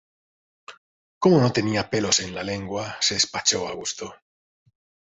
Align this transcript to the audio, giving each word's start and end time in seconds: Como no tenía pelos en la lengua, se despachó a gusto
Como 1.19 1.39
no 1.39 1.53
tenía 1.53 1.91
pelos 1.91 2.21
en 2.21 2.33
la 2.33 2.41
lengua, 2.43 2.97
se 3.01 3.13
despachó 3.13 3.67
a 3.67 3.73
gusto 3.75 4.11